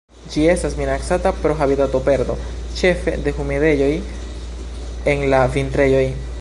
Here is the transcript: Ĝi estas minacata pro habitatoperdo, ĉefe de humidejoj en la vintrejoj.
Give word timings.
Ĝi 0.35 0.43
estas 0.51 0.77
minacata 0.77 1.33
pro 1.43 1.57
habitatoperdo, 1.59 2.37
ĉefe 2.81 3.15
de 3.27 3.35
humidejoj 3.41 3.93
en 5.15 5.27
la 5.35 5.47
vintrejoj. 5.59 6.05